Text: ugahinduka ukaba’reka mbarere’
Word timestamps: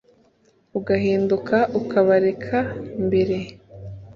ugahinduka 0.77 1.57
ukaba’reka 1.79 2.59
mbarere’ 3.03 3.37